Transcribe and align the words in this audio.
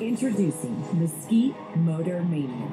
Introducing 0.00 0.84
Mesquite 0.98 1.54
Motor 1.76 2.24
Mania. 2.24 2.68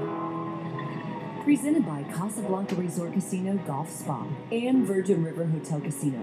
Presented 1.44 1.85
by 1.85 2.01
Casablanca 2.12 2.73
Resort 2.73 3.13
Casino 3.13 3.57
Golf 3.67 3.91
Spa 3.91 4.25
and 4.51 4.87
Virgin 4.87 5.23
River 5.23 5.46
Hotel 5.46 5.79
Casino. 5.81 6.17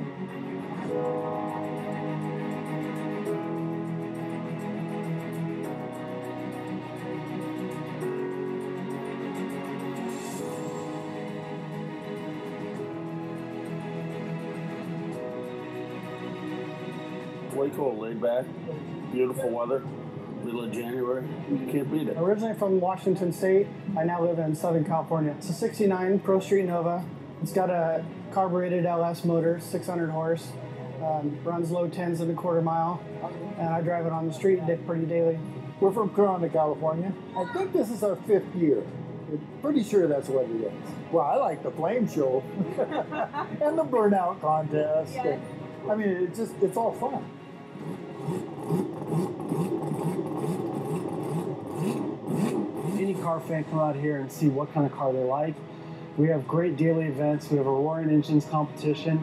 Way 17.54 17.70
cool, 17.76 17.96
laid 17.98 18.20
back, 18.20 18.44
beautiful 19.12 19.50
weather, 19.50 19.82
middle 20.48 20.64
of 20.64 20.72
January. 20.72 21.28
You 21.50 21.68
can't 21.70 21.92
beat 21.92 22.08
it. 22.08 22.16
Originally 22.16 22.54
from 22.54 22.80
Washington 22.80 23.32
State, 23.34 23.66
I 23.98 24.04
now 24.04 24.22
live 24.24 24.38
in 24.38 24.54
Southern 24.54 24.82
California. 24.84 25.34
It's 25.36 25.50
a 25.50 25.52
69 25.52 26.20
Pro 26.20 26.40
Street 26.40 26.64
Nova. 26.64 27.04
It's 27.42 27.52
got 27.52 27.68
a 27.68 28.02
carbureted 28.32 28.86
LS 28.86 29.26
motor, 29.26 29.60
600 29.60 30.08
horse, 30.08 30.50
um, 31.04 31.38
runs 31.44 31.70
low 31.70 31.86
tens 31.86 32.20
and 32.22 32.30
a 32.30 32.34
quarter 32.34 32.62
mile, 32.62 33.02
and 33.58 33.68
I 33.68 33.82
drive 33.82 34.06
it 34.06 34.12
on 34.12 34.26
the 34.26 34.32
street 34.32 34.66
da- 34.66 34.76
pretty 34.78 35.04
daily. 35.04 35.38
We're 35.80 35.92
from 35.92 36.08
Corona, 36.10 36.48
California. 36.48 37.12
I 37.36 37.44
think 37.52 37.74
this 37.74 37.90
is 37.90 38.02
our 38.02 38.16
fifth 38.16 38.54
year. 38.54 38.82
I'm 39.30 39.46
pretty 39.60 39.84
sure 39.84 40.06
that's 40.08 40.28
what 40.30 40.46
it 40.46 40.50
is. 40.62 40.72
Well, 41.12 41.24
I 41.26 41.36
like 41.36 41.62
the 41.62 41.70
flame 41.70 42.08
show 42.08 42.42
and 43.62 43.78
the 43.78 43.84
burnout 43.84 44.40
contest. 44.40 45.14
and- 45.16 45.42
I 45.90 45.94
mean, 45.94 46.08
it's 46.08 46.38
just, 46.38 46.52
it's 46.62 46.76
all 46.76 46.92
fun. 46.92 47.24
Any 52.98 53.14
car 53.38 53.48
fan 53.48 53.64
come 53.64 53.78
out 53.78 53.96
here 53.96 54.18
and 54.18 54.30
see 54.30 54.48
what 54.48 54.72
kind 54.72 54.86
of 54.86 54.92
car 54.92 55.12
they 55.12 55.22
like. 55.22 55.54
We 56.16 56.26
have 56.28 56.48
great 56.48 56.76
daily 56.76 57.04
events. 57.04 57.48
We 57.50 57.58
have 57.58 57.66
a 57.66 57.70
roaring 57.70 58.10
engines 58.10 58.44
competition, 58.46 59.18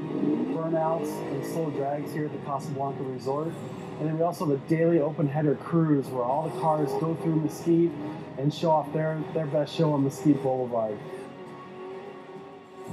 burnouts, 0.56 1.10
and 1.32 1.46
slow 1.46 1.70
drags 1.72 2.14
here 2.14 2.26
at 2.26 2.32
the 2.32 2.38
Casablanca 2.40 3.04
Resort. 3.04 3.52
And 4.00 4.08
then 4.08 4.18
we 4.18 4.24
also 4.24 4.46
have 4.46 4.56
a 4.56 4.70
daily 4.70 5.00
open 5.00 5.28
header 5.28 5.56
cruise 5.56 6.08
where 6.08 6.24
all 6.24 6.48
the 6.48 6.62
cars 6.62 6.90
go 7.02 7.16
through 7.16 7.36
Mesquite 7.42 7.92
and 8.38 8.54
show 8.54 8.72
off 8.72 8.92
their, 8.94 9.22
their 9.34 9.46
best 9.46 9.76
show 9.76 9.92
on 9.92 10.04
Mesquite 10.04 10.42
Boulevard. 10.42 10.98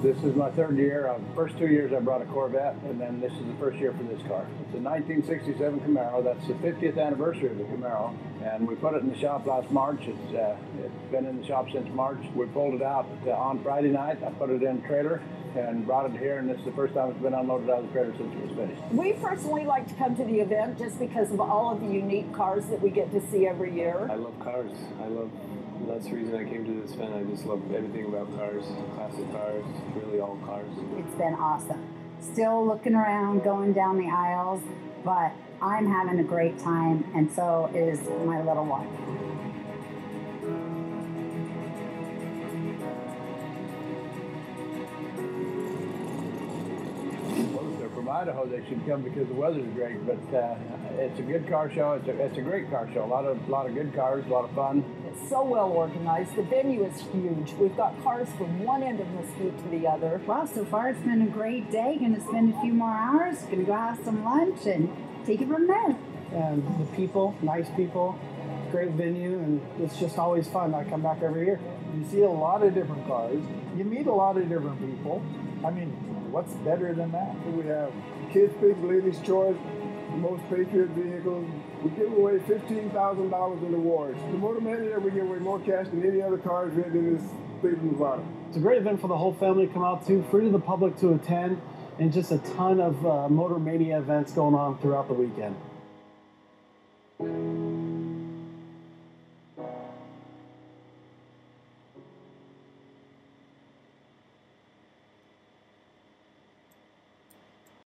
This 0.01 0.17
is 0.25 0.35
my 0.35 0.51
third 0.53 0.79
year. 0.79 1.07
Uh, 1.09 1.19
first 1.35 1.57
two 1.59 1.69
years 1.69 1.93
I 1.93 2.01
brought 2.01 2.23
a 2.23 2.25
Corvette, 2.25 2.75
and 2.87 3.01
then 3.01 3.21
this 3.21 3.33
is 3.33 3.47
the 3.47 3.55
first 3.61 3.79
year 3.79 3.93
for 3.93 4.03
this 4.05 4.21
car. 4.27 4.47
It's 4.67 4.75
a 4.75 4.81
1967 4.81 5.81
Camaro. 5.81 6.25
That's 6.25 6.45
the 6.49 6.55
50th 6.55 6.99
anniversary 6.99 7.51
of 7.51 7.59
the 7.59 7.65
Camaro, 7.65 8.13
and 8.43 8.67
we 8.67 8.75
put 8.75 8.95
it 8.95 9.03
in 9.03 9.11
the 9.11 9.19
shop 9.19 9.47
last 9.47 9.71
March. 9.71 10.01
It's, 10.03 10.35
uh, 10.35 10.57
it's 10.83 11.13
been 11.13 11.27
in 11.27 11.41
the 11.41 11.47
shop 11.47 11.71
since 11.71 11.89
March. 11.95 12.19
We 12.35 12.47
pulled 12.47 12.75
it 12.75 12.83
out 12.83 13.07
uh, 13.27 13.31
on 13.31 13.63
Friday 13.63 13.91
night. 13.91 14.23
I 14.25 14.31
put 14.31 14.51
it 14.51 14.63
in 14.63 14.79
a 14.79 14.89
trailer 14.89 15.23
and 15.55 15.87
brought 15.87 16.11
it 16.11 16.19
here, 16.19 16.39
and 16.39 16.51
this 16.51 16.59
is 16.59 16.65
the 16.65 16.73
first 16.73 16.95
time 16.95 17.11
it's 17.11 17.21
been 17.21 17.35
unloaded 17.35 17.71
out 17.71 17.81
of 17.81 17.87
the 17.87 17.93
trailer 17.93 18.17
since 18.17 18.35
it 18.35 18.41
was 18.49 18.57
finished. 18.57 18.83
We 18.91 19.13
personally 19.13 19.67
like 19.67 19.87
to 19.87 19.95
come 19.95 20.17
to 20.17 20.25
the 20.25 20.41
event 20.41 20.79
just 20.79 20.99
because 20.99 21.31
of 21.31 21.41
all 21.41 21.71
of 21.71 21.81
the 21.81 21.87
unique 21.87 22.33
cars 22.33 22.65
that 22.67 22.81
we 22.81 22.91
get 22.91 23.13
to 23.13 23.21
see 23.31 23.47
every 23.47 23.73
year. 23.73 24.09
I 24.11 24.17
love 24.17 24.39
cars. 24.41 24.73
I 25.01 25.07
love. 25.07 25.31
That's 25.87 26.07
the 26.07 26.15
reason 26.15 26.37
I 26.37 26.45
came 26.45 26.65
to 26.65 26.81
this 26.81 26.93
event. 26.93 27.15
I 27.15 27.23
just 27.25 27.45
love 27.45 27.61
everything 27.73 28.07
about 28.07 28.35
cars, 28.37 28.65
classic 28.95 29.31
cars, 29.33 29.65
really 29.97 30.21
all 30.21 30.39
cars. 30.45 30.69
It's 30.97 31.15
been 31.17 31.35
awesome. 31.35 31.87
Still 32.21 32.67
looking 32.67 32.95
around, 32.95 33.43
going 33.43 33.73
down 33.73 33.99
the 33.99 34.09
aisles, 34.09 34.63
but 35.05 35.33
I'm 35.61 35.87
having 35.87 36.21
a 36.21 36.25
great 36.25 36.59
time, 36.59 37.05
and 37.15 37.31
so 37.31 37.71
is 37.75 38.01
my 38.25 38.43
little 38.43 38.65
one. 38.65 39.22
From 48.03 48.11
Idaho, 48.11 48.47
they 48.47 48.67
should 48.69 48.85
come 48.87 49.03
because 49.03 49.29
the 49.29 49.35
weather's 49.35 49.73
great. 49.75 50.05
But 50.07 50.37
uh, 50.37 50.57
it's 50.99 51.19
a 51.19 51.23
good 51.23 51.49
car 51.49 51.71
show. 51.71 51.93
It's 51.93 52.09
a, 52.09 52.25
it's 52.25 52.39
a 52.39 52.41
great 52.41 52.71
car 52.71 52.89
show. 52.93 53.05
A 53.05 53.07
lot 53.07 53.25
of 53.25 53.49
lot 53.49 53.69
of 53.69 53.75
good 53.75 53.95
cars, 53.95 54.25
a 54.27 54.29
lot 54.29 54.45
of 54.45 54.55
fun. 54.55 54.85
It's 55.07 55.29
so 55.29 55.45
well 55.45 55.71
organized. 55.71 56.35
The 56.37 56.43
venue 56.43 56.85
is 56.85 57.01
huge. 57.13 57.53
We've 57.55 57.77
got 57.77 58.01
cars 58.03 58.29
from 58.37 58.65
one 58.65 58.83
end 58.83 59.01
of 59.01 59.09
Mesquite 59.11 59.57
to 59.59 59.69
the 59.69 59.87
other. 59.87 60.21
Well, 60.27 60.47
so 60.47 60.65
far 60.65 60.89
it's 60.89 61.01
been 61.01 61.23
a 61.23 61.27
great 61.27 61.71
day. 61.71 61.99
Gonna 62.01 62.21
spend 62.21 62.55
a 62.55 62.61
few 62.61 62.75
more 62.75 62.95
hours. 62.95 63.39
Gonna 63.43 63.65
go 63.65 63.75
have 63.75 64.01
some 64.05 64.25
lunch 64.25 64.67
and 64.67 64.91
take 65.25 65.41
it 65.41 65.49
from 65.49 65.67
there. 65.67 65.97
And 66.33 66.67
the 66.81 66.87
people, 66.97 67.37
nice 67.43 67.69
people, 67.77 68.19
great 68.71 68.91
venue, 68.93 69.39
and 69.39 69.61
it's 69.81 69.99
just 69.99 70.19
always 70.19 70.49
fun. 70.49 70.75
I 70.75 70.85
come 70.85 71.03
back 71.03 71.23
every 71.23 71.45
year. 71.45 71.61
You 71.95 72.05
see 72.11 72.23
a 72.23 72.31
lot 72.31 72.63
of 72.63 72.75
different 72.75 73.07
cars. 73.07 73.43
You 73.77 73.85
meet 73.85 74.07
a 74.07 74.13
lot 74.13 74.39
of 74.39 74.49
different 74.49 74.81
people. 74.81 75.23
I 75.65 75.71
mean, 75.71 75.91
what's 76.33 76.53
better 76.55 76.93
than 76.93 77.13
that? 77.13 77.35
We 77.47 77.67
have 77.69 77.93
Kids 78.33 78.53
Pick, 78.61 78.77
Ladies 78.83 79.21
Choice, 79.21 79.57
most 80.17 80.43
Patriot 80.51 80.89
vehicles. 80.91 81.49
We 81.85 81.91
give 81.91 82.13
away 82.13 82.39
$15,000 82.39 83.67
in 83.67 83.75
awards. 83.75 84.19
The 84.21 84.39
Motor 84.39 84.61
Mania, 84.61 84.99
we 84.99 85.13
give 85.13 85.23
away 85.23 85.39
more 85.39 85.61
cash 85.61 85.87
than 85.89 86.05
any 86.05 86.21
other 86.21 86.39
car 86.39 86.67
event 86.67 86.95
in 86.95 87.17
this 87.17 87.23
state 87.61 87.75
of 87.75 87.83
Nevada. 87.85 88.25
It's 88.49 88.57
a 88.57 88.61
great 88.61 88.79
event 88.79 89.01
for 89.01 89.07
the 89.07 89.17
whole 89.17 89.35
family 89.35 89.69
to 89.69 89.73
come 89.73 89.85
out 89.85 90.05
to, 90.09 90.23
free 90.31 90.45
to 90.45 90.51
the 90.51 90.59
public 90.59 90.99
to 90.99 91.15
attend, 91.15 91.61
and 91.99 92.13
just 92.13 92.33
a 92.33 92.39
ton 92.39 92.81
of 92.81 93.07
uh, 93.07 93.29
Motor 93.29 93.59
Mania 93.59 93.99
events 93.99 94.33
going 94.33 94.55
on 94.55 94.79
throughout 94.79 95.07
the 95.07 95.15
weekend. 95.15 95.57